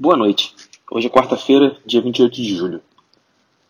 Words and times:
Boa 0.00 0.16
noite. 0.16 0.54
Hoje 0.90 1.08
é 1.08 1.10
quarta-feira, 1.10 1.76
dia 1.84 2.00
28 2.00 2.34
de 2.34 2.56
julho. 2.56 2.80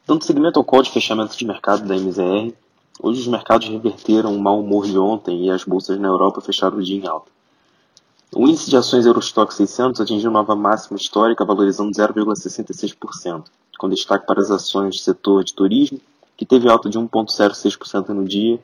Dando 0.06 0.22
seguimento 0.22 0.60
ao 0.60 0.64
call 0.64 0.80
de 0.80 0.88
fechamento 0.88 1.36
de 1.36 1.44
mercado 1.44 1.84
da 1.84 1.96
MZR, 1.96 2.54
hoje 3.02 3.22
os 3.22 3.26
mercados 3.26 3.68
reverteram 3.68 4.32
o 4.32 4.40
mau 4.40 4.60
humor 4.60 4.86
de 4.86 4.96
ontem 4.96 5.46
e 5.46 5.50
as 5.50 5.64
bolsas 5.64 5.98
na 5.98 6.06
Europa 6.06 6.40
fecharam 6.40 6.78
o 6.78 6.82
dia 6.84 6.96
em 6.96 7.04
alta. 7.08 7.28
O 8.32 8.46
índice 8.46 8.70
de 8.70 8.76
ações 8.76 9.06
Eurostock 9.06 9.52
600 9.52 10.00
atingiu 10.00 10.30
nova 10.30 10.54
máxima 10.54 10.96
histórica, 10.96 11.44
valorizando 11.44 11.90
0,66%, 11.90 13.46
com 13.76 13.88
destaque 13.88 14.24
para 14.24 14.40
as 14.40 14.52
ações 14.52 14.94
do 14.94 15.02
setor 15.02 15.42
de 15.42 15.52
turismo, 15.52 16.00
que 16.36 16.46
teve 16.46 16.70
alta 16.70 16.88
de 16.88 16.96
1,06% 16.96 18.10
no 18.10 18.24
dia, 18.24 18.60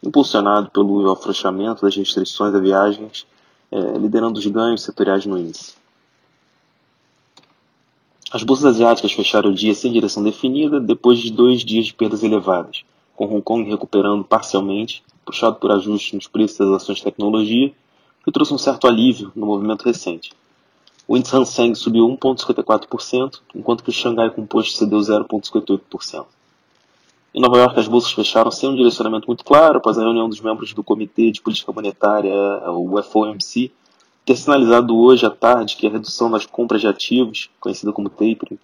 impulsionado 0.00 0.70
pelo 0.70 1.10
afrouxamento 1.10 1.82
das 1.82 1.96
restrições 1.96 2.54
a 2.54 2.60
viagens, 2.60 3.26
eh, 3.72 3.98
liderando 3.98 4.38
os 4.38 4.46
ganhos 4.46 4.84
setoriais 4.84 5.26
no 5.26 5.36
índice. 5.36 5.79
As 8.32 8.44
bolsas 8.44 8.76
asiáticas 8.76 9.12
fecharam 9.12 9.50
o 9.50 9.54
dia 9.54 9.74
sem 9.74 9.90
direção 9.90 10.22
definida 10.22 10.78
depois 10.78 11.18
de 11.18 11.32
dois 11.32 11.64
dias 11.64 11.86
de 11.86 11.94
perdas 11.94 12.22
elevadas, 12.22 12.84
com 13.16 13.24
Hong 13.24 13.42
Kong 13.42 13.68
recuperando 13.68 14.22
parcialmente, 14.22 15.02
puxado 15.24 15.56
por 15.56 15.72
ajustes 15.72 16.12
nos 16.12 16.28
preços 16.28 16.58
das 16.58 16.82
ações 16.82 16.98
de 16.98 17.04
tecnologia, 17.04 17.72
que 18.24 18.30
trouxe 18.30 18.54
um 18.54 18.58
certo 18.58 18.86
alívio 18.86 19.32
no 19.34 19.46
movimento 19.46 19.82
recente. 19.82 20.32
O 21.08 21.16
índice 21.16 21.34
Hang 21.34 21.44
Seng 21.44 21.74
subiu 21.74 22.06
1,54%, 22.06 23.40
enquanto 23.52 23.82
que 23.82 23.90
o 23.90 23.92
Xangai 23.92 24.30
Composto 24.30 24.78
cedeu 24.78 25.00
0,58%. 25.00 26.24
Em 27.34 27.40
Nova 27.40 27.58
York, 27.58 27.80
as 27.80 27.88
bolsas 27.88 28.12
fecharam 28.12 28.52
sem 28.52 28.68
um 28.68 28.76
direcionamento 28.76 29.26
muito 29.26 29.44
claro 29.44 29.78
após 29.78 29.98
a 29.98 30.02
reunião 30.02 30.28
dos 30.28 30.40
membros 30.40 30.72
do 30.72 30.84
Comitê 30.84 31.32
de 31.32 31.40
Política 31.40 31.72
Monetária, 31.72 32.32
o 32.70 33.02
FOMC, 33.02 33.72
ter 34.30 34.36
sinalizado 34.36 34.96
hoje 34.96 35.26
à 35.26 35.30
tarde 35.30 35.74
que 35.74 35.84
a 35.88 35.90
redução 35.90 36.30
das 36.30 36.46
compras 36.46 36.80
de 36.80 36.86
ativos, 36.86 37.50
conhecida 37.58 37.92
como 37.92 38.08
tapering, 38.08 38.60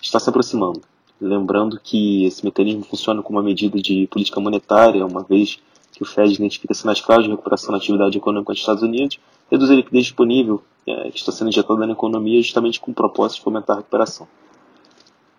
está 0.00 0.20
se 0.20 0.30
aproximando. 0.30 0.82
Lembrando 1.20 1.80
que 1.82 2.24
esse 2.26 2.44
mecanismo 2.44 2.84
funciona 2.84 3.20
como 3.20 3.36
uma 3.36 3.44
medida 3.44 3.82
de 3.82 4.06
política 4.06 4.38
monetária, 4.38 5.04
uma 5.04 5.24
vez 5.24 5.58
que 5.92 6.04
o 6.04 6.06
Fed 6.06 6.32
identifica 6.32 6.74
sinais 6.74 7.00
claros 7.00 7.24
de 7.24 7.30
recuperação 7.32 7.72
na 7.72 7.78
atividade 7.78 8.16
econômica 8.16 8.52
dos 8.52 8.60
Estados 8.60 8.84
Unidos, 8.84 9.18
reduz 9.50 9.68
a 9.68 9.74
liquidez 9.74 10.04
disponível 10.04 10.62
é, 10.86 11.10
que 11.10 11.18
está 11.18 11.32
sendo 11.32 11.48
injetada 11.48 11.84
na 11.84 11.92
economia 11.92 12.40
justamente 12.40 12.78
com 12.78 12.92
o 12.92 12.94
propósito 12.94 13.38
de 13.38 13.42
fomentar 13.42 13.74
a 13.74 13.78
recuperação. 13.80 14.28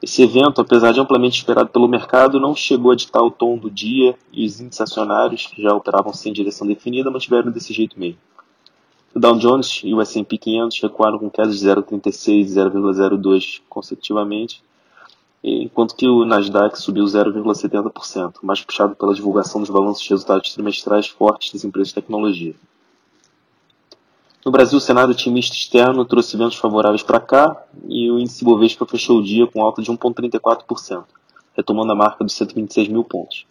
Esse 0.01 0.21
evento, 0.21 0.59
apesar 0.59 0.91
de 0.91 0.99
amplamente 0.99 1.37
esperado 1.37 1.69
pelo 1.69 1.87
mercado, 1.87 2.41
não 2.41 2.53
chegou 2.53 2.91
a 2.91 2.95
ditar 2.95 3.21
o 3.21 3.31
tom 3.31 3.57
do 3.57 3.71
dia 3.71 4.17
e 4.33 4.45
os 4.45 4.59
índices 4.59 4.81
acionários, 4.81 5.47
que 5.47 5.61
já 5.61 5.73
operavam 5.73 6.11
sem 6.11 6.33
direção 6.33 6.67
definida, 6.67 7.09
mantiveram 7.09 7.49
desse 7.49 7.71
jeito 7.71 7.97
mesmo. 7.97 8.19
Dow 9.21 9.37
Jones 9.37 9.81
e 9.83 9.93
o 9.93 10.01
S&P 10.01 10.35
500 10.35 10.81
recuaram 10.81 11.19
com 11.19 11.29
quedas 11.29 11.59
de 11.59 11.67
0,36 11.67 12.41
e 12.41 12.55
0,02 12.55 13.61
consecutivamente, 13.69 14.63
enquanto 15.43 15.95
que 15.95 16.07
o 16.07 16.25
Nasdaq 16.25 16.81
subiu 16.81 17.05
0,70%, 17.05 18.37
mais 18.41 18.61
puxado 18.61 18.95
pela 18.95 19.13
divulgação 19.13 19.61
dos 19.61 19.69
balanços 19.69 20.01
de 20.01 20.09
resultados 20.09 20.51
trimestrais 20.51 21.07
fortes 21.07 21.53
das 21.53 21.63
empresas 21.63 21.89
de 21.89 21.93
tecnologia. 21.93 22.55
No 24.43 24.51
Brasil, 24.51 24.79
o 24.79 24.81
cenário 24.81 25.11
otimista 25.11 25.55
externo 25.55 26.03
trouxe 26.03 26.35
ventos 26.35 26.57
favoráveis 26.57 27.03
para 27.03 27.19
cá 27.19 27.63
e 27.87 28.09
o 28.09 28.17
índice 28.17 28.43
Bovespa 28.43 28.87
fechou 28.87 29.19
o 29.19 29.23
dia 29.23 29.45
com 29.45 29.61
alta 29.61 29.83
de 29.83 29.91
1,34%, 29.91 31.03
retomando 31.55 31.91
a 31.91 31.95
marca 31.95 32.23
dos 32.23 32.33
126 32.33 32.87
mil 32.87 33.03
pontos. 33.03 33.45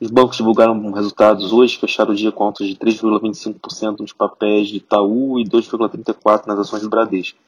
Os 0.00 0.10
bancos 0.10 0.36
divulgaram 0.36 0.90
resultados 0.90 1.52
hoje, 1.52 1.78
fecharam 1.78 2.12
o 2.12 2.14
dia 2.14 2.32
com 2.32 2.44
altas 2.44 2.66
de 2.66 2.74
3,25% 2.74 4.00
nos 4.00 4.12
papéis 4.12 4.68
de 4.68 4.78
Itaú 4.78 5.38
e 5.38 5.44
2,34% 5.44 6.46
nas 6.46 6.58
ações 6.58 6.82
do 6.82 6.88
Bradesco. 6.88 7.38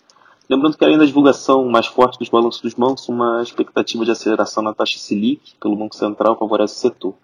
Lembrando 0.48 0.78
que 0.78 0.84
além 0.84 0.96
da 0.96 1.04
divulgação 1.04 1.68
mais 1.68 1.86
forte 1.86 2.20
dos 2.20 2.28
balanços 2.28 2.60
dos 2.60 2.72
bancos, 2.72 3.08
uma 3.08 3.42
expectativa 3.42 4.04
de 4.04 4.12
aceleração 4.12 4.62
na 4.62 4.72
taxa 4.72 4.96
Selic 4.96 5.54
pelo 5.60 5.74
Banco 5.74 5.96
Central 5.96 6.36
favorece 6.38 6.74
o 6.74 6.78
setor. 6.78 7.14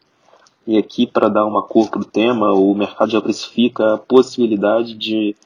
E 0.67 0.77
aqui, 0.77 1.07
para 1.07 1.29
dar 1.29 1.45
uma 1.45 1.63
cor 1.63 1.89
para 1.89 2.01
o 2.01 2.05
tema, 2.05 2.53
o 2.53 2.75
mercado 2.75 3.13
já 3.13 3.21
precifica 3.21 3.95
a 3.95 3.99
possibilidade 3.99 4.95
de 4.95 5.37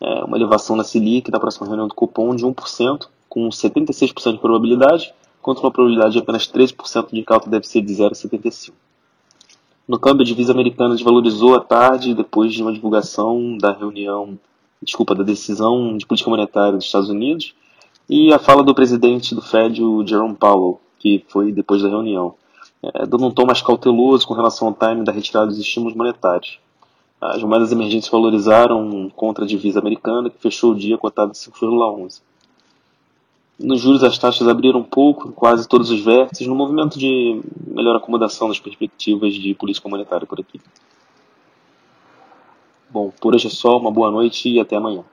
é, 0.00 0.24
uma 0.24 0.36
elevação 0.36 0.74
na 0.74 0.82
Selic 0.82 1.30
na 1.30 1.38
próxima 1.38 1.68
reunião 1.68 1.86
do 1.86 1.94
cupom 1.94 2.34
de 2.34 2.44
1%, 2.44 3.06
com 3.28 3.48
76% 3.48 4.32
de 4.32 4.38
probabilidade, 4.38 5.14
contra 5.40 5.62
uma 5.62 5.70
probabilidade 5.70 6.14
de 6.14 6.18
apenas 6.18 6.48
13% 6.48 7.12
de 7.12 7.22
que 7.22 7.48
deve 7.48 7.66
ser 7.66 7.80
de 7.80 7.94
0,75%. 7.94 8.72
No 9.90 9.98
câmbio, 9.98 10.22
a 10.22 10.24
divisa 10.24 10.52
americana 10.52 10.94
desvalorizou 10.94 11.56
à 11.56 11.60
tarde 11.60 12.14
depois 12.14 12.54
de 12.54 12.62
uma 12.62 12.72
divulgação 12.72 13.58
da 13.58 13.72
reunião, 13.72 14.38
desculpa, 14.80 15.16
da 15.16 15.24
decisão 15.24 15.96
de 15.96 16.06
política 16.06 16.30
monetária 16.30 16.76
dos 16.76 16.84
Estados 16.84 17.10
Unidos 17.10 17.56
e 18.08 18.32
a 18.32 18.38
fala 18.38 18.62
do 18.62 18.72
presidente 18.72 19.34
do 19.34 19.42
Fed, 19.42 19.82
o 19.82 20.06
Jerome 20.06 20.36
Powell, 20.36 20.80
que 20.96 21.24
foi 21.26 21.50
depois 21.50 21.82
da 21.82 21.88
reunião, 21.88 22.36
é, 22.80 23.04
dando 23.04 23.26
um 23.26 23.32
tom 23.32 23.46
mais 23.46 23.60
cauteloso 23.60 24.28
com 24.28 24.32
relação 24.32 24.68
ao 24.68 24.74
time 24.74 25.02
da 25.02 25.10
retirada 25.10 25.48
dos 25.48 25.58
estímulos 25.58 25.96
monetários. 25.96 26.60
As 27.20 27.42
moedas 27.42 27.72
emergentes 27.72 28.08
valorizaram 28.08 29.10
contra 29.16 29.44
a 29.44 29.48
divisa 29.48 29.80
americana, 29.80 30.30
que 30.30 30.38
fechou 30.38 30.70
o 30.70 30.76
dia 30.76 30.96
cotado 30.98 31.32
de 31.32 31.38
5,11. 31.38 32.20
Nos 33.62 33.82
juros, 33.82 34.02
as 34.02 34.16
taxas 34.16 34.48
abriram 34.48 34.80
um 34.80 34.84
pouco 34.84 35.28
em 35.28 35.32
quase 35.32 35.68
todos 35.68 35.90
os 35.90 36.00
vértices, 36.02 36.46
no 36.46 36.54
movimento 36.54 36.98
de 36.98 37.42
melhor 37.66 37.94
acomodação 37.94 38.48
das 38.48 38.58
perspectivas 38.58 39.34
de 39.34 39.54
política 39.54 39.86
monetária 39.86 40.26
por 40.26 40.40
aqui. 40.40 40.58
Bom, 42.88 43.12
por 43.20 43.34
hoje 43.34 43.48
é 43.48 43.50
só, 43.50 43.76
uma 43.76 43.90
boa 43.90 44.10
noite 44.10 44.48
e 44.48 44.58
até 44.58 44.76
amanhã. 44.76 45.04